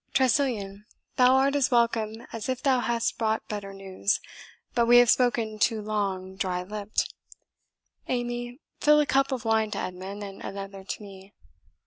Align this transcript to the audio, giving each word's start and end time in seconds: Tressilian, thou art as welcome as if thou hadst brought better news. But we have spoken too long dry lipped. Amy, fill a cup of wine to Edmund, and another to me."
Tressilian, 0.15 0.85
thou 1.17 1.35
art 1.35 1.55
as 1.55 1.69
welcome 1.69 2.25
as 2.33 2.49
if 2.49 2.63
thou 2.63 2.79
hadst 2.79 3.19
brought 3.19 3.47
better 3.47 3.71
news. 3.71 4.19
But 4.73 4.87
we 4.87 4.97
have 4.97 5.11
spoken 5.11 5.59
too 5.59 5.79
long 5.79 6.37
dry 6.37 6.63
lipped. 6.63 7.13
Amy, 8.07 8.57
fill 8.79 8.99
a 8.99 9.05
cup 9.05 9.31
of 9.31 9.45
wine 9.45 9.69
to 9.69 9.77
Edmund, 9.77 10.23
and 10.23 10.41
another 10.43 10.83
to 10.83 11.03
me." 11.03 11.35